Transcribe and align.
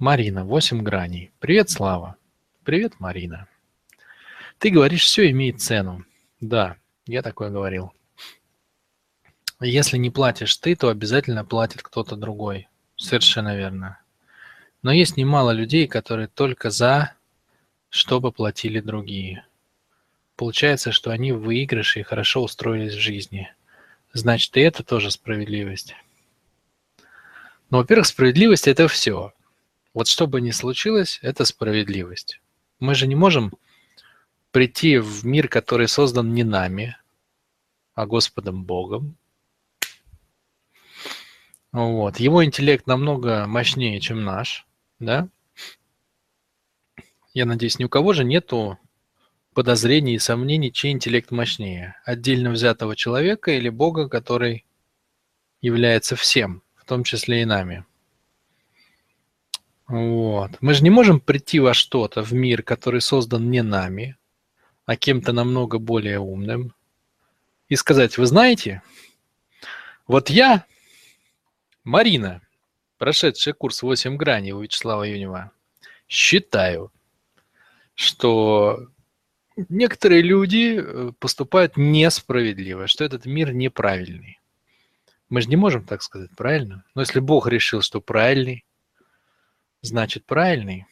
Марина, 0.00 0.46
8 0.46 0.80
граней. 0.80 1.30
Привет, 1.40 1.68
Слава. 1.68 2.16
Привет, 2.64 2.94
Марина. 3.00 3.46
Ты 4.56 4.70
говоришь, 4.70 5.04
все 5.04 5.30
имеет 5.30 5.60
цену. 5.60 6.06
Да, 6.40 6.78
я 7.04 7.20
такое 7.20 7.50
говорил. 7.50 7.92
Если 9.60 9.98
не 9.98 10.08
платишь 10.08 10.56
ты, 10.56 10.74
то 10.74 10.88
обязательно 10.88 11.44
платит 11.44 11.82
кто-то 11.82 12.16
другой. 12.16 12.66
Совершенно 12.96 13.54
верно. 13.54 14.00
Но 14.82 14.90
есть 14.90 15.18
немало 15.18 15.50
людей, 15.50 15.86
которые 15.86 16.28
только 16.28 16.70
за, 16.70 17.12
чтобы 17.90 18.32
платили 18.32 18.80
другие. 18.80 19.44
Получается, 20.34 20.92
что 20.92 21.10
они 21.10 21.32
в 21.32 21.42
выигрыше 21.42 22.00
и 22.00 22.04
хорошо 22.04 22.42
устроились 22.42 22.94
в 22.94 23.00
жизни. 23.00 23.52
Значит, 24.14 24.56
и 24.56 24.60
это 24.60 24.82
тоже 24.82 25.10
справедливость. 25.10 25.94
Но, 27.68 27.76
во-первых, 27.78 28.06
справедливость– 28.06 28.66
это 28.66 28.88
все. 28.88 29.34
Вот 29.92 30.06
что 30.06 30.26
бы 30.26 30.40
ни 30.40 30.52
случилось, 30.52 31.18
это 31.22 31.44
справедливость. 31.44 32.40
Мы 32.78 32.94
же 32.94 33.06
не 33.06 33.16
можем 33.16 33.52
прийти 34.52 34.98
в 34.98 35.24
мир, 35.24 35.48
который 35.48 35.88
создан 35.88 36.32
не 36.32 36.44
нами, 36.44 36.96
а 37.94 38.06
Господом 38.06 38.64
Богом. 38.64 39.16
Вот. 41.72 42.18
Его 42.18 42.44
интеллект 42.44 42.86
намного 42.86 43.46
мощнее, 43.46 44.00
чем 44.00 44.24
наш, 44.24 44.66
да? 44.98 45.28
Я 47.32 47.46
надеюсь, 47.46 47.78
ни 47.78 47.84
у 47.84 47.88
кого 47.88 48.12
же 48.12 48.24
нету 48.24 48.78
подозрений 49.54 50.14
и 50.14 50.18
сомнений, 50.18 50.72
чей 50.72 50.92
интеллект 50.92 51.30
мощнее. 51.30 51.96
Отдельно 52.04 52.50
взятого 52.50 52.96
человека 52.96 53.52
или 53.52 53.68
Бога, 53.68 54.08
который 54.08 54.64
является 55.60 56.16
всем, 56.16 56.62
в 56.76 56.84
том 56.84 57.04
числе 57.04 57.42
и 57.42 57.44
нами. 57.44 57.84
Вот. 59.90 60.52
Мы 60.60 60.74
же 60.74 60.84
не 60.84 60.90
можем 60.90 61.18
прийти 61.18 61.58
во 61.58 61.74
что-то, 61.74 62.22
в 62.22 62.32
мир, 62.32 62.62
который 62.62 63.00
создан 63.00 63.50
не 63.50 63.60
нами, 63.60 64.16
а 64.86 64.94
кем-то 64.94 65.32
намного 65.32 65.80
более 65.80 66.20
умным, 66.20 66.72
и 67.68 67.74
сказать, 67.74 68.16
вы 68.16 68.26
знаете, 68.26 68.82
вот 70.06 70.30
я, 70.30 70.64
Марина, 71.82 72.40
прошедшая 72.98 73.52
курс 73.52 73.82
8 73.82 74.16
граней 74.16 74.52
у 74.52 74.60
Вячеслава 74.60 75.02
Юнева, 75.02 75.50
считаю, 76.06 76.92
что 77.96 78.86
некоторые 79.56 80.22
люди 80.22 80.80
э, 80.80 81.12
поступают 81.18 81.76
несправедливо, 81.76 82.86
что 82.86 83.02
этот 83.02 83.26
мир 83.26 83.52
неправильный. 83.52 84.38
Мы 85.28 85.40
же 85.40 85.48
не 85.48 85.56
можем 85.56 85.84
так 85.84 86.02
сказать, 86.02 86.30
правильно? 86.36 86.84
Но 86.94 87.02
если 87.02 87.18
Бог 87.18 87.48
решил, 87.48 87.82
что 87.82 88.00
правильный, 88.00 88.64
значит 89.82 90.26
правильный. 90.26 90.86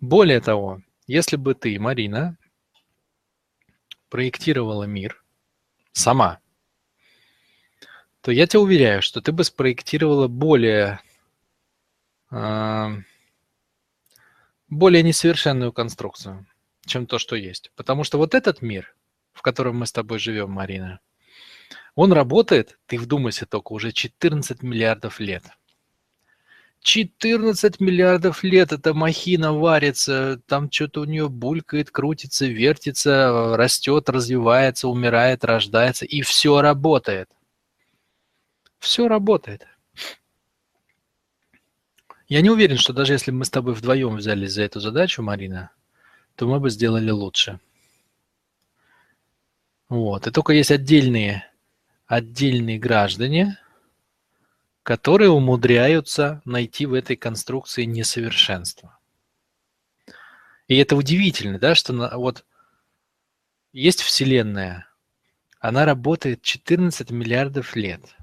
Более 0.00 0.40
того, 0.40 0.82
если 1.06 1.36
бы 1.36 1.54
ты, 1.54 1.78
Марина, 1.78 2.36
проектировала 4.08 4.84
мир 4.84 5.22
сама, 5.92 6.38
то 8.20 8.30
я 8.30 8.46
тебя 8.46 8.60
уверяю, 8.60 9.02
что 9.02 9.20
ты 9.20 9.32
бы 9.32 9.44
спроектировала 9.44 10.28
более, 10.28 11.00
э, 12.30 12.88
более 14.68 15.02
несовершенную 15.02 15.72
конструкцию 15.72 16.46
чем 16.88 17.06
то, 17.06 17.18
что 17.18 17.36
есть. 17.36 17.70
Потому 17.76 18.02
что 18.02 18.18
вот 18.18 18.34
этот 18.34 18.62
мир, 18.62 18.94
в 19.32 19.42
котором 19.42 19.78
мы 19.78 19.86
с 19.86 19.92
тобой 19.92 20.18
живем, 20.18 20.50
Марина, 20.50 21.00
он 21.94 22.12
работает, 22.12 22.78
ты 22.86 22.98
вдумайся 22.98 23.46
только, 23.46 23.72
уже 23.72 23.92
14 23.92 24.62
миллиардов 24.62 25.20
лет. 25.20 25.44
14 26.80 27.80
миллиардов 27.80 28.42
лет 28.44 28.72
эта 28.72 28.94
махина 28.94 29.52
варится, 29.52 30.40
там 30.46 30.70
что-то 30.70 31.02
у 31.02 31.04
нее 31.04 31.28
булькает, 31.28 31.90
крутится, 31.90 32.46
вертится, 32.46 33.56
растет, 33.56 34.08
развивается, 34.08 34.88
умирает, 34.88 35.44
рождается, 35.44 36.06
и 36.06 36.22
все 36.22 36.60
работает. 36.60 37.28
Все 38.78 39.08
работает. 39.08 39.66
Я 42.28 42.42
не 42.42 42.50
уверен, 42.50 42.76
что 42.76 42.92
даже 42.92 43.14
если 43.14 43.30
мы 43.30 43.44
с 43.44 43.50
тобой 43.50 43.74
вдвоем 43.74 44.16
взялись 44.16 44.52
за 44.52 44.62
эту 44.62 44.80
задачу, 44.80 45.22
Марина, 45.22 45.70
то 46.36 46.46
мы 46.46 46.60
бы 46.60 46.70
сделали 46.70 47.10
лучше. 47.10 47.58
Вот. 49.88 50.26
И 50.26 50.30
только 50.30 50.52
есть 50.52 50.70
отдельные, 50.70 51.50
отдельные 52.06 52.78
граждане, 52.78 53.58
которые 54.88 55.28
умудряются 55.28 56.40
найти 56.46 56.86
в 56.86 56.94
этой 56.94 57.14
конструкции 57.14 57.84
несовершенство. 57.84 58.98
И 60.66 60.78
это 60.78 60.96
удивительно, 60.96 61.58
да, 61.58 61.74
что 61.74 61.92
вот 62.16 62.46
есть 63.74 64.00
Вселенная, 64.00 64.88
она 65.60 65.84
работает 65.84 66.40
14 66.40 67.10
миллиардов 67.10 67.76
лет. 67.76 68.16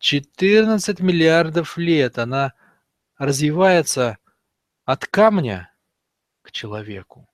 14 0.00 0.98
миллиардов 0.98 1.78
лет 1.78 2.18
она 2.18 2.54
развивается 3.18 4.18
от 4.84 5.06
камня 5.06 5.72
к 6.42 6.50
человеку. 6.50 7.28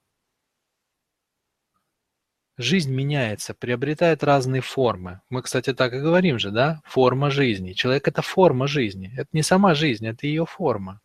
Жизнь 2.59 2.91
меняется, 2.91 3.53
приобретает 3.53 4.25
разные 4.25 4.63
формы. 4.63 5.21
Мы, 5.29 5.43
кстати, 5.43 5.75
так 5.75 5.93
и 5.93 6.01
говорим 6.01 6.39
же, 6.39 6.51
да? 6.51 6.81
Форма 6.87 7.31
жизни. 7.31 7.73
Человек– 7.73 8.09
это 8.09 8.23
форма 8.23 8.67
жизни. 8.67 9.13
Это 9.15 9.29
не 9.33 9.43
сама 9.43 9.75
жизнь, 9.75 10.07
это 10.07 10.27
ее 10.27 10.47
форма. 10.47 11.01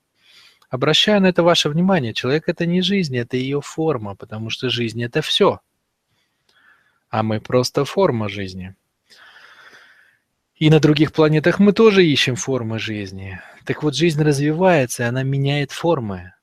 Обращаю 0.69 1.21
на 1.21 1.27
это 1.27 1.43
ваше 1.43 1.67
внимание. 1.67 2.13
Человек– 2.13 2.45
это 2.47 2.65
не 2.65 2.81
жизнь, 2.81 3.17
это 3.17 3.35
ее 3.35 3.59
форма, 3.59 4.15
потому 4.15 4.49
что 4.49 4.69
жизнь– 4.69 5.03
это 5.03 5.21
все. 5.21 5.59
А 7.09 7.21
мы 7.21 7.41
просто 7.41 7.83
форма 7.83 8.29
жизни. 8.29 8.73
И 10.55 10.69
на 10.69 10.79
других 10.79 11.11
планетах 11.11 11.59
мы 11.59 11.73
тоже 11.73 12.05
ищем 12.05 12.37
формы 12.37 12.79
жизни. 12.79 13.41
Так 13.65 13.83
вот, 13.83 13.93
жизнь 13.93 14.23
развивается, 14.23 15.03
и 15.03 15.05
она 15.07 15.23
меняет 15.23 15.71
формы. 15.71 16.33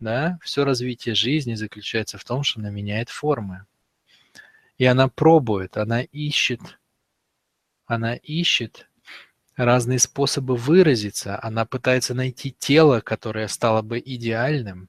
Да? 0.00 0.40
Все 0.42 0.64
развитие 0.64 1.14
жизни 1.14 1.54
заключается 1.54 2.18
в 2.18 2.24
том, 2.24 2.42
что 2.42 2.58
она 2.58 2.70
меняет 2.70 3.10
формы. 3.10 3.64
И 4.78 4.84
она 4.84 5.08
пробует, 5.08 5.76
она 5.76 6.02
ищет, 6.02 6.60
она 7.86 8.14
ищет 8.14 8.88
разные 9.56 9.98
способы 9.98 10.54
выразиться, 10.54 11.42
она 11.42 11.64
пытается 11.64 12.14
найти 12.14 12.52
тело, 12.52 13.00
которое 13.00 13.48
стало 13.48 13.80
бы 13.80 13.98
идеальным. 13.98 14.88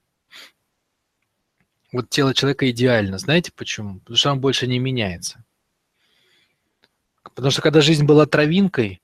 Вот 1.94 2.10
тело 2.10 2.34
человека 2.34 2.70
идеально. 2.70 3.18
Знаете 3.18 3.54
почему? 3.56 4.00
Потому 4.00 4.18
что 4.18 4.32
оно 4.32 4.42
больше 4.42 4.68
не 4.68 4.78
меняется. 4.78 5.46
Потому 7.24 7.52
что 7.52 7.62
когда 7.62 7.80
жизнь 7.80 8.06
была 8.06 8.26
травинкой, 8.26 9.02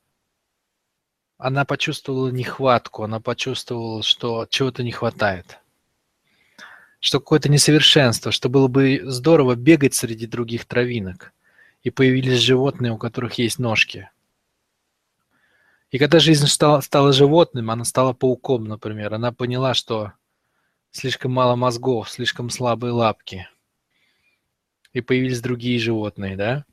она 1.37 1.63
почувствовала 1.63 2.29
нехватку, 2.29 3.03
она 3.03 3.21
почувствовала, 3.21 4.03
что 4.03 4.45
чего-то 4.49 4.83
не 4.83 4.91
хватает 4.91 5.59
что 7.03 7.19
какое-то 7.19 7.49
несовершенство, 7.49 8.31
что 8.31 8.47
было 8.47 8.69
бы 8.69 9.01
здорово 9.03 9.55
бегать 9.55 9.93
среди 9.93 10.25
других 10.25 10.63
травинок, 10.63 11.33
и 11.81 11.89
появились 11.89 12.39
животные, 12.39 12.93
у 12.93 12.97
которых 12.97 13.33
есть 13.33 13.59
ножки. 13.59 14.09
И 15.91 15.97
когда 15.97 16.19
жизнь 16.19 16.47
стала, 16.47 16.79
стала 16.79 17.11
животным, 17.11 17.71
она 17.71 17.83
стала 17.83 18.13
пауком, 18.13 18.63
например, 18.63 19.13
она 19.13 19.33
поняла, 19.33 19.73
что 19.73 20.13
слишком 20.91 21.33
мало 21.33 21.57
мозгов, 21.57 22.09
слишком 22.09 22.49
слабые 22.49 22.93
лапки. 22.93 23.49
И 24.93 25.01
появились 25.01 25.41
другие 25.41 25.79
животные, 25.79 26.37
да? 26.37 26.63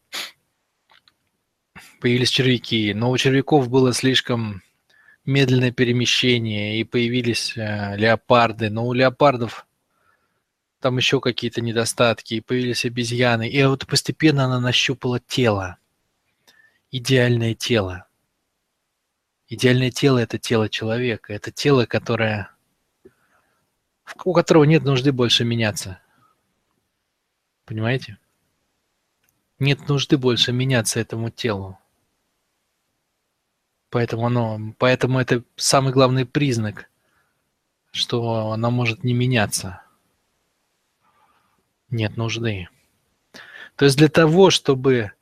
Появились 2.01 2.31
червяки, 2.31 2.95
но 2.95 3.11
у 3.11 3.19
червяков 3.19 3.69
было 3.69 3.93
слишком 3.93 4.63
медленное 5.25 5.73
перемещение, 5.73 6.79
и 6.79 6.85
появились 6.85 7.57
э, 7.57 7.97
леопарды, 7.97 8.71
но 8.71 8.87
у 8.87 8.93
леопардов 8.93 9.67
там 10.81 10.97
еще 10.97 11.21
какие-то 11.21 11.61
недостатки, 11.61 12.35
и 12.35 12.41
появились 12.41 12.85
обезьяны. 12.85 13.49
И 13.49 13.63
вот 13.65 13.87
постепенно 13.87 14.47
она 14.47 14.61
нащупала 14.61 15.21
тело. 15.21 15.77
Идеальное 16.91 17.55
тело. 17.55 18.07
Идеальное 19.49 19.91
тело– 19.91 20.19
это 20.21 20.39
тело 20.39 20.69
человека. 20.69 21.33
Это 21.33 21.53
тело, 21.53 21.85
которое, 21.85 22.51
у 24.25 24.33
которого 24.33 24.65
нет 24.65 24.83
нужды 24.83 25.13
больше 25.13 25.45
меняться. 25.45 26.01
Понимаете? 27.67 28.19
Нет 29.59 29.87
нужды 29.89 30.17
больше 30.17 30.53
меняться 30.53 30.99
этому 30.99 31.31
телу. 31.31 31.79
Поэтому, 33.91 34.27
оно, 34.27 34.75
поэтому 34.79 35.21
это 35.21 35.45
самый 35.57 35.93
главный 35.93 36.25
признак, 36.25 36.89
что 37.91 38.53
оно 38.53 38.71
может 38.71 39.05
не 39.05 39.13
меняться 39.13 39.83
нет 41.91 42.17
нужды. 42.17 42.69
То 43.77 43.85
есть 43.85 43.97
для 43.97 44.09
того, 44.09 44.51
чтобы 44.51 45.13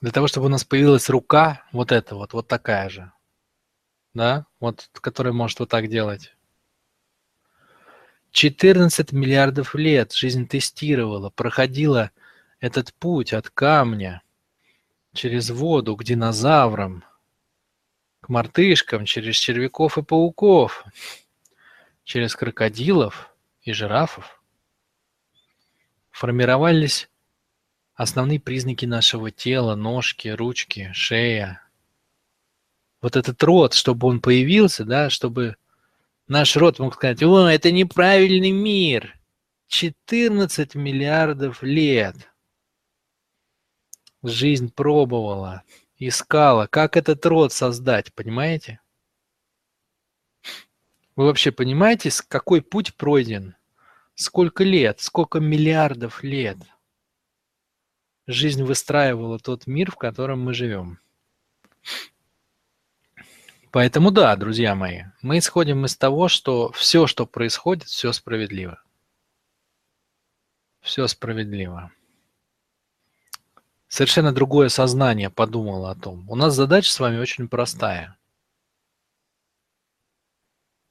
для 0.00 0.10
того, 0.10 0.28
чтобы 0.28 0.46
у 0.46 0.50
нас 0.50 0.64
появилась 0.64 1.08
рука, 1.08 1.64
вот 1.72 1.90
эта 1.90 2.14
вот, 2.14 2.32
вот 2.32 2.46
такая 2.46 2.88
же, 2.88 3.12
да, 4.14 4.46
вот, 4.60 4.88
который 4.92 5.32
может 5.32 5.58
вот 5.58 5.68
так 5.68 5.88
делать. 5.88 6.34
14 8.30 9.12
миллиардов 9.12 9.74
лет 9.74 10.12
жизнь 10.12 10.46
тестировала, 10.46 11.30
проходила 11.30 12.10
этот 12.60 12.92
путь 12.94 13.32
от 13.32 13.48
камня 13.48 14.22
через 15.14 15.50
воду 15.50 15.96
к 15.96 16.04
динозаврам, 16.04 17.02
к 18.20 18.28
мартышкам, 18.28 19.06
через 19.06 19.36
червяков 19.36 19.96
и 19.96 20.02
пауков, 20.02 20.84
через 22.04 22.36
крокодилов 22.36 23.34
и 23.66 23.72
жирафов. 23.72 24.42
Формировались 26.10 27.10
основные 27.94 28.40
признаки 28.40 28.86
нашего 28.86 29.30
тела, 29.30 29.74
ножки, 29.74 30.28
ручки, 30.28 30.90
шея, 30.92 31.66
вот 33.02 33.16
этот 33.16 33.42
род, 33.42 33.74
чтобы 33.74 34.08
он 34.08 34.20
появился, 34.20 34.84
да, 34.84 35.10
чтобы 35.10 35.56
наш 36.28 36.56
род 36.56 36.78
мог 36.78 36.94
сказать, 36.94 37.22
о, 37.22 37.46
это 37.46 37.70
неправильный 37.70 38.50
мир. 38.50 39.18
14 39.68 40.74
миллиардов 40.76 41.62
лет. 41.62 42.16
Жизнь 44.22 44.72
пробовала, 44.72 45.62
искала, 45.98 46.66
как 46.66 46.96
этот 46.96 47.24
род 47.26 47.52
создать, 47.52 48.14
понимаете? 48.14 48.80
Вы 51.16 51.24
вообще 51.24 51.50
понимаете, 51.50 52.10
какой 52.28 52.62
путь 52.62 52.94
пройден? 52.94 53.55
Сколько 54.16 54.64
лет, 54.64 55.00
сколько 55.00 55.40
миллиардов 55.40 56.22
лет 56.22 56.56
жизнь 58.26 58.64
выстраивала 58.64 59.38
тот 59.38 59.66
мир, 59.66 59.90
в 59.90 59.96
котором 59.96 60.40
мы 60.40 60.54
живем? 60.54 60.98
Поэтому 63.72 64.10
да, 64.10 64.34
друзья 64.36 64.74
мои, 64.74 65.02
мы 65.20 65.36
исходим 65.36 65.84
из 65.84 65.98
того, 65.98 66.28
что 66.28 66.72
все, 66.72 67.06
что 67.06 67.26
происходит, 67.26 67.84
все 67.88 68.10
справедливо. 68.12 68.82
Все 70.80 71.06
справедливо. 71.08 71.92
Совершенно 73.86 74.32
другое 74.32 74.70
сознание 74.70 75.28
подумало 75.28 75.90
о 75.90 75.94
том. 75.94 76.26
У 76.30 76.36
нас 76.36 76.54
задача 76.54 76.90
с 76.90 77.00
вами 77.00 77.18
очень 77.18 77.48
простая. 77.48 78.16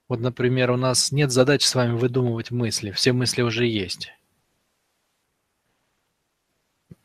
Вот, 0.08 0.20
например, 0.20 0.72
у 0.72 0.78
нас 0.78 1.12
нет 1.12 1.32
задачи 1.32 1.66
с 1.66 1.74
вами 1.74 1.98
выдумывать 1.98 2.52
мысли. 2.52 2.92
Все 2.92 3.12
мысли 3.12 3.42
уже 3.42 3.66
есть. 3.66 4.12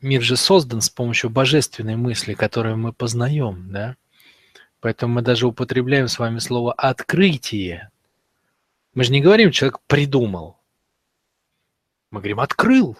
Мир 0.01 0.21
же 0.21 0.35
создан 0.35 0.81
с 0.81 0.89
помощью 0.89 1.29
божественной 1.29 1.95
мысли, 1.95 2.33
которую 2.33 2.77
мы 2.77 2.93
познаем, 2.93 3.71
да? 3.71 3.97
Поэтому 4.79 5.15
мы 5.15 5.21
даже 5.21 5.47
употребляем 5.47 6.07
с 6.07 6.17
вами 6.17 6.39
слово 6.39 6.73
«открытие». 6.73 7.91
Мы 8.93 9.03
же 9.03 9.11
не 9.11 9.21
говорим 9.21 9.51
«человек 9.51 9.79
придумал». 9.87 10.59
Мы 12.09 12.19
говорим 12.19 12.39
«открыл». 12.39 12.97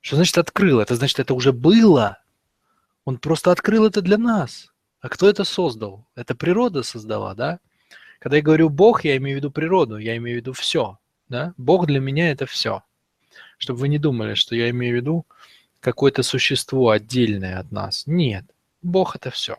Что 0.00 0.16
значит 0.16 0.36
«открыл»? 0.36 0.80
Это 0.80 0.96
значит, 0.96 1.20
это 1.20 1.34
уже 1.34 1.52
было. 1.52 2.18
Он 3.04 3.18
просто 3.18 3.50
открыл 3.52 3.86
это 3.86 4.00
для 4.02 4.18
нас. 4.18 4.72
А 5.00 5.08
кто 5.10 5.28
это 5.28 5.44
создал? 5.44 6.06
Это 6.14 6.34
природа 6.34 6.82
создала, 6.82 7.34
да? 7.34 7.60
Когда 8.24 8.38
я 8.38 8.42
говорю 8.42 8.70
Бог, 8.70 9.04
я 9.04 9.18
имею 9.18 9.36
в 9.36 9.40
виду 9.40 9.50
природу, 9.50 9.98
я 9.98 10.16
имею 10.16 10.38
в 10.38 10.40
виду 10.40 10.54
все. 10.54 10.98
Да? 11.28 11.52
Бог 11.58 11.84
для 11.84 12.00
меня 12.00 12.30
это 12.30 12.46
все. 12.46 12.82
Чтобы 13.58 13.80
вы 13.80 13.88
не 13.88 13.98
думали, 13.98 14.32
что 14.32 14.56
я 14.56 14.70
имею 14.70 14.94
в 14.94 14.96
виду 14.96 15.26
какое-то 15.80 16.22
существо 16.22 16.88
отдельное 16.88 17.58
от 17.58 17.70
нас. 17.70 18.04
Нет, 18.06 18.46
Бог 18.80 19.14
это 19.14 19.30
все. 19.30 19.58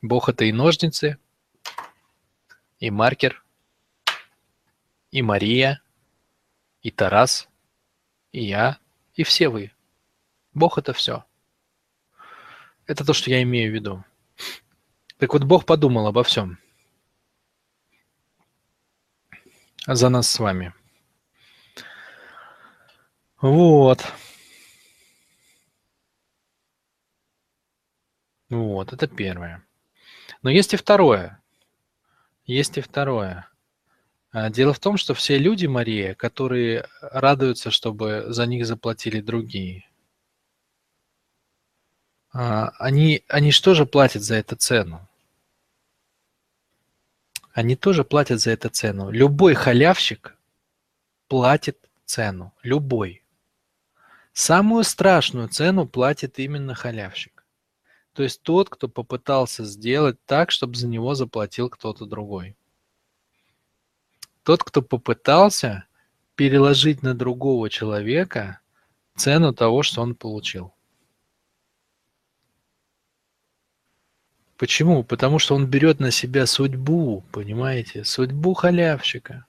Бог 0.00 0.28
это 0.28 0.44
и 0.44 0.52
ножницы, 0.52 1.18
и 2.78 2.88
маркер, 2.88 3.42
и 5.10 5.22
Мария, 5.22 5.82
и 6.82 6.92
Тарас, 6.92 7.48
и 8.30 8.44
я, 8.44 8.78
и 9.14 9.24
все 9.24 9.48
вы. 9.48 9.72
Бог 10.54 10.78
это 10.78 10.92
все. 10.92 11.24
Это 12.86 13.04
то, 13.04 13.12
что 13.12 13.28
я 13.28 13.42
имею 13.42 13.72
в 13.72 13.74
виду. 13.74 14.04
Так 15.20 15.34
вот, 15.34 15.44
Бог 15.44 15.66
подумал 15.66 16.06
обо 16.06 16.22
всем. 16.24 16.58
За 19.86 20.08
нас 20.08 20.30
с 20.30 20.38
вами. 20.38 20.72
Вот. 23.42 24.02
Вот, 28.48 28.94
это 28.94 29.06
первое. 29.06 29.62
Но 30.40 30.48
есть 30.48 30.72
и 30.72 30.78
второе. 30.78 31.42
Есть 32.46 32.78
и 32.78 32.80
второе. 32.80 33.46
А, 34.32 34.48
дело 34.48 34.72
в 34.72 34.78
том, 34.78 34.96
что 34.96 35.12
все 35.12 35.36
люди, 35.36 35.66
Мария, 35.66 36.14
которые 36.14 36.86
радуются, 37.02 37.70
чтобы 37.70 38.24
за 38.28 38.46
них 38.46 38.64
заплатили 38.64 39.20
другие, 39.20 39.84
а, 42.32 42.70
они, 42.78 43.22
они 43.28 43.52
что 43.52 43.74
же 43.74 43.84
платят 43.84 44.22
за 44.22 44.36
эту 44.36 44.56
цену? 44.56 45.09
Они 47.60 47.76
тоже 47.76 48.04
платят 48.04 48.40
за 48.40 48.52
эту 48.52 48.70
цену. 48.70 49.10
Любой 49.10 49.52
халявщик 49.52 50.34
платит 51.28 51.76
цену. 52.06 52.54
Любой. 52.62 53.22
Самую 54.32 54.82
страшную 54.82 55.48
цену 55.48 55.86
платит 55.86 56.38
именно 56.38 56.74
халявщик. 56.74 57.44
То 58.14 58.22
есть 58.22 58.40
тот, 58.40 58.70
кто 58.70 58.88
попытался 58.88 59.66
сделать 59.66 60.16
так, 60.24 60.50
чтобы 60.50 60.74
за 60.74 60.88
него 60.88 61.14
заплатил 61.14 61.68
кто-то 61.68 62.06
другой. 62.06 62.56
Тот, 64.42 64.64
кто 64.64 64.80
попытался 64.80 65.84
переложить 66.36 67.02
на 67.02 67.12
другого 67.12 67.68
человека 67.68 68.60
цену 69.16 69.52
того, 69.52 69.82
что 69.82 70.00
он 70.00 70.14
получил. 70.14 70.72
Почему? 74.60 75.04
Потому 75.04 75.38
что 75.38 75.54
он 75.54 75.66
берет 75.66 76.00
на 76.00 76.10
себя 76.10 76.44
судьбу, 76.44 77.24
понимаете, 77.32 78.04
судьбу 78.04 78.52
халявщика. 78.52 79.46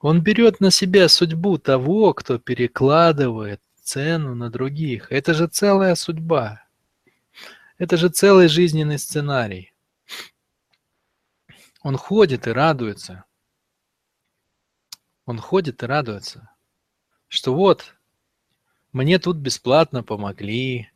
Он 0.00 0.22
берет 0.22 0.60
на 0.60 0.70
себя 0.70 1.06
судьбу 1.06 1.58
того, 1.58 2.14
кто 2.14 2.38
перекладывает 2.38 3.60
цену 3.82 4.34
на 4.34 4.48
других. 4.48 5.12
Это 5.12 5.34
же 5.34 5.48
целая 5.48 5.96
судьба. 5.96 6.64
Это 7.76 7.98
же 7.98 8.08
целый 8.08 8.48
жизненный 8.48 8.98
сценарий. 8.98 9.74
Он 11.82 11.98
ходит 11.98 12.46
и 12.46 12.52
радуется. 12.52 13.24
Он 15.26 15.36
ходит 15.36 15.82
и 15.82 15.86
радуется, 15.86 16.48
что 17.28 17.54
вот 17.54 17.96
мне 18.92 19.18
тут 19.18 19.36
бесплатно 19.36 20.02
помогли, 20.02 20.90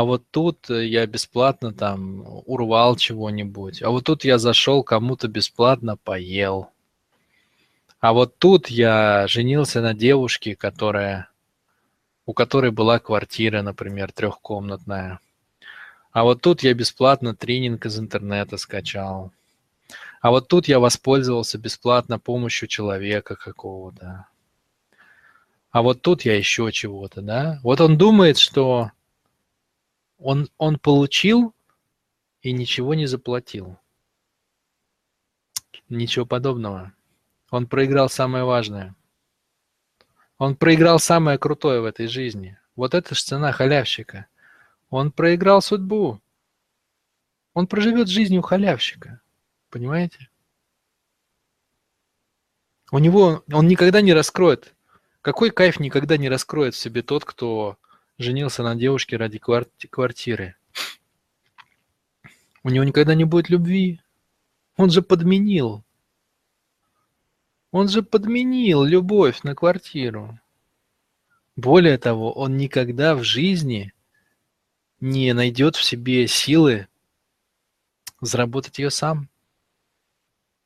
а 0.00 0.04
вот 0.04 0.24
тут 0.30 0.70
я 0.70 1.06
бесплатно 1.06 1.74
там 1.74 2.24
урвал 2.46 2.96
чего-нибудь, 2.96 3.82
а 3.82 3.90
вот 3.90 4.04
тут 4.04 4.24
я 4.24 4.38
зашел 4.38 4.82
кому-то 4.82 5.28
бесплатно 5.28 5.98
поел. 5.98 6.70
А 8.00 8.14
вот 8.14 8.38
тут 8.38 8.68
я 8.68 9.26
женился 9.28 9.82
на 9.82 9.92
девушке, 9.92 10.56
которая 10.56 11.28
у 12.24 12.32
которой 12.32 12.70
была 12.70 12.98
квартира, 12.98 13.60
например, 13.60 14.10
трехкомнатная. 14.10 15.20
А 16.12 16.24
вот 16.24 16.40
тут 16.40 16.62
я 16.62 16.72
бесплатно 16.72 17.36
тренинг 17.36 17.84
из 17.84 17.98
интернета 17.98 18.56
скачал. 18.56 19.32
А 20.22 20.30
вот 20.30 20.48
тут 20.48 20.66
я 20.66 20.80
воспользовался 20.80 21.58
бесплатно 21.58 22.18
помощью 22.18 22.68
человека 22.68 23.36
какого-то. 23.36 24.28
А 25.70 25.82
вот 25.82 26.00
тут 26.00 26.22
я 26.22 26.38
еще 26.38 26.72
чего-то, 26.72 27.20
да? 27.20 27.60
Вот 27.62 27.82
он 27.82 27.98
думает, 27.98 28.38
что 28.38 28.92
он, 30.20 30.48
он 30.58 30.78
получил 30.78 31.54
и 32.42 32.52
ничего 32.52 32.94
не 32.94 33.06
заплатил. 33.06 33.78
Ничего 35.88 36.26
подобного. 36.26 36.92
Он 37.50 37.66
проиграл 37.66 38.08
самое 38.08 38.44
важное. 38.44 38.94
Он 40.38 40.56
проиграл 40.56 40.98
самое 40.98 41.38
крутое 41.38 41.80
в 41.80 41.84
этой 41.84 42.06
жизни. 42.06 42.58
Вот 42.76 42.94
это 42.94 43.14
же 43.14 43.22
цена 43.22 43.50
халявщика. 43.50 44.26
Он 44.88 45.10
проиграл 45.10 45.60
судьбу. 45.60 46.20
Он 47.52 47.66
проживет 47.66 48.08
жизнью 48.08 48.42
халявщика. 48.42 49.20
Понимаете? 49.70 50.30
У 52.92 52.98
него, 52.98 53.44
он 53.52 53.68
никогда 53.68 54.00
не 54.00 54.12
раскроет. 54.12 54.74
Какой 55.22 55.50
кайф 55.50 55.80
никогда 55.80 56.16
не 56.16 56.28
раскроет 56.28 56.74
в 56.74 56.78
себе 56.78 57.02
тот, 57.02 57.24
кто 57.24 57.76
женился 58.20 58.62
на 58.62 58.74
девушке 58.74 59.16
ради 59.16 59.38
квартиры? 59.38 60.56
У 62.62 62.68
него 62.68 62.84
никогда 62.84 63.14
не 63.14 63.24
будет 63.24 63.48
любви. 63.48 64.00
Он 64.76 64.90
же 64.90 65.02
подменил. 65.02 65.82
Он 67.70 67.88
же 67.88 68.02
подменил 68.02 68.84
любовь 68.84 69.42
на 69.42 69.54
квартиру. 69.54 70.38
Более 71.56 71.98
того, 71.98 72.32
он 72.32 72.56
никогда 72.56 73.14
в 73.14 73.22
жизни 73.22 73.92
не 75.00 75.32
найдет 75.32 75.76
в 75.76 75.82
себе 75.82 76.26
силы 76.26 76.88
заработать 78.20 78.78
ее 78.78 78.90
сам. 78.90 79.28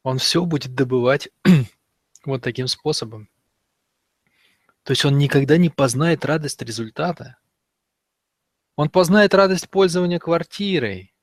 Он 0.03 0.19
все 0.19 0.45
будет 0.45 0.75
добывать 0.75 1.29
вот 2.25 2.43
таким 2.43 2.67
способом. 2.67 3.29
То 4.83 4.91
есть 4.91 5.05
он 5.05 5.19
никогда 5.19 5.57
не 5.57 5.71
познает 5.71 6.25
радость 6.25 6.61
результата. 6.63 7.39
Он 8.77 8.91
познает 8.91 9.35
радость 9.35 9.69
пользования 9.69 10.19
квартирой. 10.19 11.15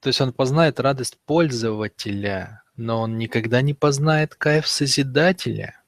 То 0.00 0.08
есть 0.08 0.20
он 0.20 0.32
познает 0.32 0.80
радость 0.80 1.18
пользователя, 1.24 2.62
но 2.76 3.00
он 3.00 3.18
никогда 3.18 3.62
не 3.62 3.74
познает 3.74 4.34
кайф 4.34 4.66
созидателя. 4.66 5.80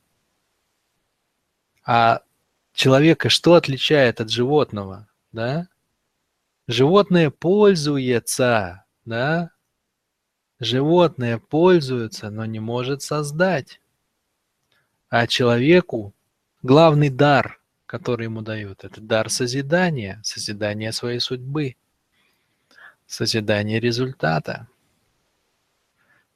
А 1.85 2.23
человека 2.73 3.29
что 3.29 3.55
отличает 3.55 4.21
от 4.21 4.31
животного, 4.31 5.09
да? 5.33 5.69
Животное 6.67 7.31
пользуется, 7.31 8.85
да? 9.05 9.51
Животное 10.61 11.39
пользуется, 11.39 12.31
но 12.31 12.45
не 12.45 12.61
может 12.61 13.03
создать. 13.03 13.81
А 15.09 15.27
человеку 15.27 16.15
главный 16.63 17.09
дар, 17.09 17.60
который 17.91 18.27
ему 18.27 18.41
дают, 18.41 18.85
это 18.85 19.01
дар 19.01 19.29
созидания, 19.31 20.21
созидания 20.23 20.93
своей 20.93 21.19
судьбы, 21.19 21.75
созидания 23.09 23.81
результата. 23.81 24.69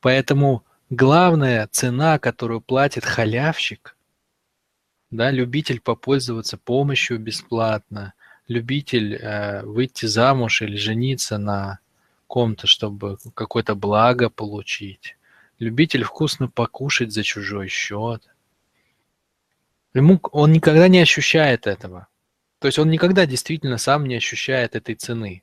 Поэтому 0.01 0.65
главная 0.91 1.69
цена, 1.69 2.19
которую 2.19 2.61
платит 2.61 3.05
халявщик, 3.05 3.97
да, 5.13 5.31
любитель 5.31 5.81
попользоваться 5.81 6.59
помощью 6.59 7.21
бесплатно, 7.21 8.15
любитель 8.49 9.15
э, 9.15 9.63
выйти 9.63 10.07
замуж 10.07 10.61
или 10.61 10.75
жениться 10.75 11.39
на 11.39 11.79
ком-то, 12.27 12.67
чтобы 12.67 13.19
какое-то 13.35 13.77
благо 13.77 14.29
получить, 14.29 15.17
любитель 15.61 16.03
вкусно 16.03 16.49
покушать 16.49 17.13
за 17.13 17.23
чужой 17.23 17.69
счет. 17.69 18.29
Ему, 19.95 20.21
он 20.33 20.53
никогда 20.53 20.89
не 20.89 20.99
ощущает 20.99 21.67
этого. 21.67 22.09
То 22.59 22.67
есть 22.67 22.79
он 22.79 22.91
никогда 22.91 23.27
действительно 23.27 23.79
сам 23.79 24.07
не 24.07 24.17
ощущает 24.17 24.75
этой 24.75 24.95
цены. 24.95 25.43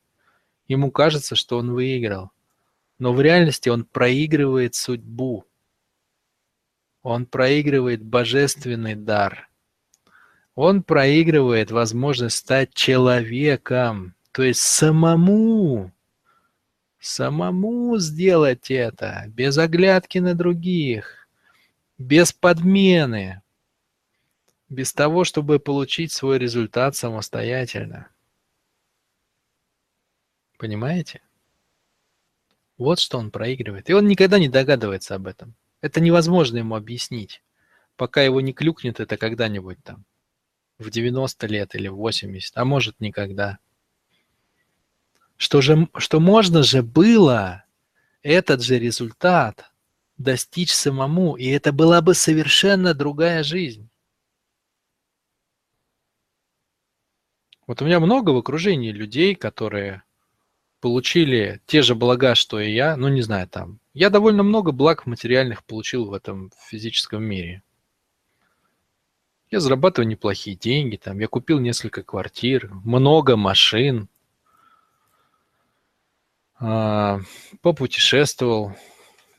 Ему 0.67 0.91
кажется, 0.91 1.35
что 1.35 1.57
он 1.57 1.71
выиграл. 1.71 2.31
Но 2.99 3.13
в 3.13 3.21
реальности 3.21 3.69
он 3.69 3.85
проигрывает 3.85 4.75
судьбу. 4.75 5.45
Он 7.01 7.25
проигрывает 7.25 8.03
божественный 8.03 8.95
дар. 8.95 9.49
Он 10.55 10.83
проигрывает 10.83 11.71
возможность 11.71 12.37
стать 12.37 12.73
человеком. 12.73 14.15
То 14.31 14.43
есть 14.43 14.61
самому 14.61 15.91
самому 17.01 17.97
сделать 17.97 18.69
это, 18.69 19.25
без 19.27 19.57
оглядки 19.57 20.19
на 20.19 20.35
других, 20.35 21.27
без 21.97 22.31
подмены, 22.31 23.41
без 24.71 24.93
того, 24.93 25.25
чтобы 25.25 25.59
получить 25.59 26.13
свой 26.13 26.39
результат 26.39 26.95
самостоятельно. 26.95 28.07
Понимаете? 30.57 31.21
Вот 32.77 32.99
что 32.99 33.17
он 33.17 33.31
проигрывает. 33.31 33.89
И 33.89 33.93
он 33.93 34.07
никогда 34.07 34.39
не 34.39 34.47
догадывается 34.47 35.15
об 35.15 35.27
этом. 35.27 35.55
Это 35.81 35.99
невозможно 35.99 36.59
ему 36.59 36.75
объяснить, 36.75 37.43
пока 37.97 38.21
его 38.21 38.39
не 38.39 38.53
клюкнет 38.53 39.01
это 39.01 39.17
когда-нибудь 39.17 39.83
там, 39.83 40.05
в 40.79 40.89
90 40.89 41.47
лет 41.47 41.75
или 41.75 41.89
в 41.89 41.97
80, 41.97 42.57
а 42.57 42.63
может 42.63 43.01
никогда 43.01 43.59
что, 45.35 45.59
же, 45.59 45.89
что 45.97 46.21
можно 46.21 46.63
же 46.63 46.81
было 46.81 47.65
этот 48.21 48.61
же 48.61 48.79
результат 48.79 49.71
достичь 50.17 50.71
самому, 50.71 51.35
и 51.35 51.47
это 51.47 51.73
была 51.73 52.01
бы 52.01 52.13
совершенно 52.13 52.93
другая 52.93 53.43
жизнь. 53.43 53.90
Вот 57.71 57.81
у 57.81 57.85
меня 57.85 58.01
много 58.01 58.31
в 58.31 58.37
окружении 58.37 58.91
людей, 58.91 59.33
которые 59.33 60.03
получили 60.81 61.61
те 61.67 61.83
же 61.83 61.95
блага, 61.95 62.35
что 62.35 62.59
и 62.59 62.69
я, 62.69 62.97
ну 62.97 63.07
не 63.07 63.21
знаю, 63.21 63.47
там. 63.47 63.79
Я 63.93 64.09
довольно 64.09 64.43
много 64.43 64.73
благ 64.73 65.05
материальных 65.05 65.63
получил 65.63 66.03
в 66.07 66.13
этом 66.13 66.51
физическом 66.67 67.23
мире. 67.23 67.63
Я 69.51 69.61
зарабатываю 69.61 70.09
неплохие 70.09 70.57
деньги, 70.57 70.97
там, 70.97 71.17
я 71.19 71.29
купил 71.29 71.61
несколько 71.61 72.03
квартир, 72.03 72.69
много 72.83 73.37
машин, 73.37 74.09
а, 76.59 77.21
попутешествовал, 77.61 78.75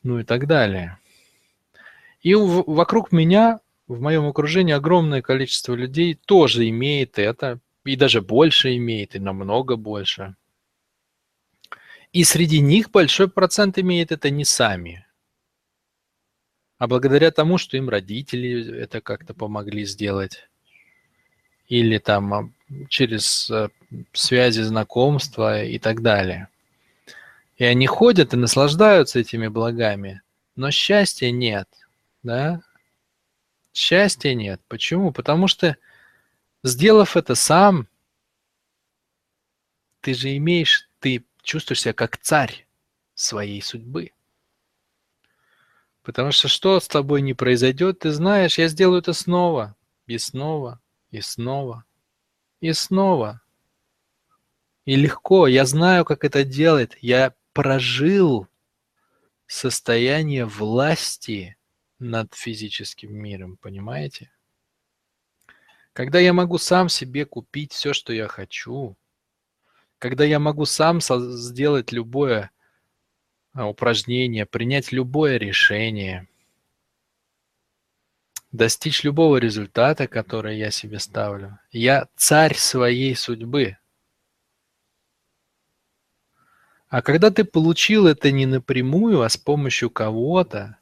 ну 0.02 0.20
и 0.20 0.24
так 0.24 0.46
далее. 0.46 0.98
И 2.22 2.34
вокруг 2.34 3.12
меня, 3.12 3.60
в 3.88 4.00
моем 4.00 4.24
окружении, 4.24 4.72
огромное 4.72 5.20
количество 5.20 5.74
людей 5.74 6.14
тоже 6.14 6.66
имеет 6.70 7.18
это, 7.18 7.60
и 7.84 7.96
даже 7.96 8.22
больше 8.22 8.76
имеет, 8.76 9.14
и 9.14 9.18
намного 9.18 9.76
больше. 9.76 10.36
И 12.12 12.24
среди 12.24 12.60
них 12.60 12.90
большой 12.90 13.28
процент 13.28 13.78
имеет 13.78 14.12
это 14.12 14.30
не 14.30 14.44
сами, 14.44 15.06
а 16.82 16.88
благодаря 16.88 17.30
тому, 17.30 17.58
что 17.58 17.76
им 17.76 17.88
родители 17.88 18.76
это 18.76 19.00
как-то 19.00 19.34
помогли 19.34 19.84
сделать. 19.84 20.48
Или 21.68 21.98
там 21.98 22.34
а, 22.34 22.50
через 22.88 23.48
э, 23.50 23.68
связи, 24.12 24.62
знакомства 24.62 25.62
и 25.62 25.78
так 25.78 26.02
далее. 26.02 26.48
И 27.56 27.62
они 27.62 27.86
ходят 27.86 28.34
и 28.34 28.36
наслаждаются 28.36 29.20
этими 29.20 29.46
благами, 29.46 30.22
но 30.56 30.72
счастья 30.72 31.30
нет, 31.30 31.68
да? 32.24 32.62
Счастья 33.72 34.34
нет. 34.34 34.60
Почему? 34.66 35.12
Потому 35.12 35.46
что, 35.46 35.76
сделав 36.62 37.16
это 37.16 37.34
сам, 37.34 37.88
ты 40.00 40.14
же 40.14 40.36
имеешь, 40.36 40.88
ты 41.00 41.24
чувствуешь 41.42 41.82
себя 41.82 41.92
как 41.92 42.18
царь 42.18 42.66
своей 43.14 43.62
судьбы. 43.62 44.12
Потому 46.02 46.32
что 46.32 46.48
что 46.48 46.80
с 46.80 46.88
тобой 46.88 47.22
не 47.22 47.34
произойдет, 47.34 48.00
ты 48.00 48.10
знаешь, 48.10 48.58
я 48.58 48.68
сделаю 48.68 49.00
это 49.00 49.12
снова, 49.12 49.76
и 50.06 50.18
снова, 50.18 50.80
и 51.10 51.20
снова, 51.20 51.84
и 52.60 52.72
снова. 52.72 53.40
И 54.84 54.96
легко, 54.96 55.46
я 55.46 55.64
знаю, 55.64 56.04
как 56.04 56.24
это 56.24 56.42
делать, 56.42 56.96
я 57.00 57.34
прожил 57.52 58.48
состояние 59.46 60.44
власти 60.44 61.56
над 62.00 62.34
физическим 62.34 63.14
миром, 63.14 63.56
понимаете? 63.58 64.32
Когда 65.92 66.18
я 66.18 66.32
могу 66.32 66.58
сам 66.58 66.88
себе 66.88 67.26
купить 67.26 67.72
все, 67.72 67.92
что 67.92 68.12
я 68.12 68.26
хочу, 68.26 68.96
когда 69.98 70.24
я 70.24 70.38
могу 70.38 70.64
сам 70.64 71.00
сделать 71.00 71.92
любое 71.92 72.50
а, 73.52 73.66
упражнение, 73.68 74.46
принять 74.46 74.90
любое 74.90 75.36
решение, 75.36 76.28
достичь 78.52 79.04
любого 79.04 79.36
результата, 79.36 80.08
который 80.08 80.58
я 80.58 80.70
себе 80.70 80.98
ставлю. 80.98 81.58
Я 81.70 82.08
царь 82.16 82.56
своей 82.56 83.14
судьбы. 83.14 83.76
А 86.88 87.02
когда 87.02 87.30
ты 87.30 87.44
получил 87.44 88.06
это 88.06 88.30
не 88.30 88.46
напрямую, 88.46 89.22
а 89.22 89.28
с 89.28 89.36
помощью 89.36 89.90
кого-то, 89.90 90.78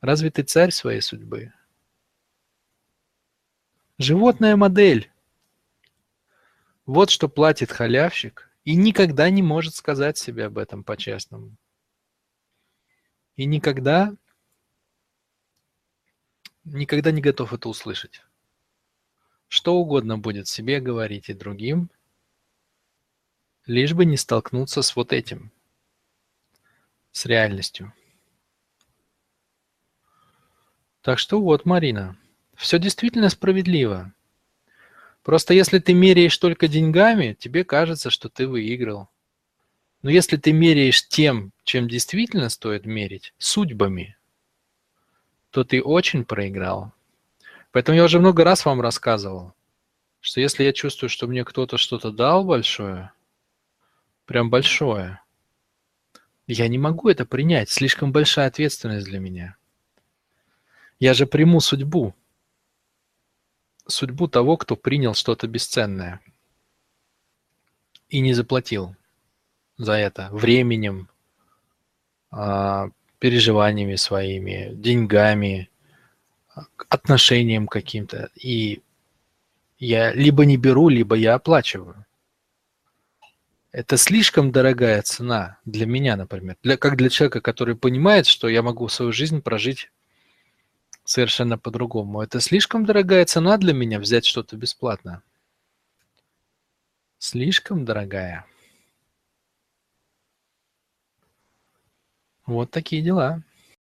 разве 0.00 0.30
ты 0.30 0.42
царь 0.42 0.70
своей 0.70 1.00
судьбы? 1.00 1.52
Животная 4.02 4.56
модель. 4.56 5.12
Вот 6.86 7.10
что 7.10 7.28
платит 7.28 7.70
халявщик 7.70 8.50
и 8.64 8.74
никогда 8.74 9.28
не 9.28 9.42
может 9.42 9.74
сказать 9.74 10.16
себе 10.16 10.46
об 10.46 10.56
этом 10.56 10.84
по-честному. 10.84 11.54
И 13.36 13.44
никогда, 13.44 14.16
никогда 16.64 17.10
не 17.10 17.20
готов 17.20 17.52
это 17.52 17.68
услышать. 17.68 18.22
Что 19.48 19.74
угодно 19.74 20.16
будет 20.16 20.48
себе 20.48 20.80
говорить 20.80 21.28
и 21.28 21.34
другим– 21.34 21.90
лишь 23.66 23.92
бы 23.92 24.06
не 24.06 24.16
столкнуться 24.16 24.80
с 24.80 24.96
вот 24.96 25.12
этим, 25.12 25.52
с 27.12 27.26
реальностью. 27.26 27.92
Так 31.02 31.18
что 31.18 31.38
вот, 31.42 31.66
Марина, 31.66 32.16
все 32.60 32.78
действительно 32.78 33.30
справедливо. 33.30 34.12
Просто 35.22 35.54
если 35.54 35.78
ты 35.78 35.94
меряешь 35.94 36.36
только 36.36 36.68
деньгами, 36.68 37.34
тебе 37.38 37.64
кажется, 37.64 38.10
что 38.10 38.28
ты 38.28 38.46
выиграл. 38.46 39.08
Но 40.02 40.10
если 40.10 40.36
ты 40.36 40.52
меряешь 40.52 41.08
тем, 41.08 41.52
чем 41.64 41.88
действительно 41.88 42.50
стоит 42.50 42.84
мерить, 42.84 43.32
судьбами, 43.38 44.16
то 45.50 45.64
ты 45.64 45.82
очень 45.82 46.24
проиграл. 46.24 46.92
Поэтому 47.72 47.96
я 47.96 48.04
уже 48.04 48.18
много 48.18 48.44
раз 48.44 48.64
вам 48.64 48.80
рассказывал, 48.80 49.54
что 50.20 50.40
если 50.40 50.64
я 50.64 50.72
чувствую, 50.72 51.08
что 51.08 51.26
мне 51.26 51.44
кто-то 51.44 51.78
что-то 51.78 52.10
дал 52.10 52.44
большое, 52.44 53.12
прям 54.26 54.50
большое, 54.50 55.20
Я 56.46 56.66
не 56.66 56.78
могу 56.78 57.08
это 57.08 57.24
принять, 57.24 57.70
слишком 57.70 58.10
большая 58.10 58.48
ответственность 58.48 59.06
для 59.06 59.20
меня. 59.20 59.56
Я 60.98 61.14
же 61.14 61.24
приму 61.24 61.60
судьбу, 61.60 62.14
судьбу 63.90 64.28
того, 64.28 64.56
кто 64.56 64.76
принял 64.76 65.14
что-то 65.14 65.46
бесценное 65.46 66.20
и 68.08 68.20
не 68.20 68.32
заплатил 68.34 68.96
за 69.76 69.92
это 69.92 70.28
временем, 70.32 71.08
а, 72.30 72.90
переживаниями 73.18 73.96
своими, 73.96 74.70
деньгами, 74.74 75.70
отношением 76.88 77.66
каким-то. 77.66 78.30
И 78.34 78.82
я 79.78 80.12
либо 80.12 80.44
не 80.44 80.56
беру, 80.56 80.88
либо 80.88 81.14
я 81.16 81.34
оплачиваю. 81.34 82.04
Это 83.72 83.96
слишком 83.96 84.50
дорогая 84.50 85.00
цена 85.02 85.58
для 85.64 85.86
меня, 85.86 86.16
например. 86.16 86.56
Для, 86.62 86.76
как 86.76 86.96
для 86.96 87.08
человека, 87.08 87.40
который 87.40 87.76
понимает, 87.76 88.26
что 88.26 88.48
я 88.48 88.62
могу 88.62 88.88
свою 88.88 89.12
жизнь 89.12 89.40
прожить 89.40 89.90
совершенно 91.10 91.58
по-другому. 91.58 92.22
Это 92.22 92.40
слишком 92.40 92.86
дорогая 92.86 93.24
цена 93.24 93.56
для 93.56 93.72
меня 93.72 93.98
взять 93.98 94.24
что-то 94.24 94.56
бесплатно. 94.56 95.22
Слишком 97.18 97.84
дорогая. 97.84 98.46
Вот 102.46 102.70
такие 102.70 103.02
дела. 103.02 103.42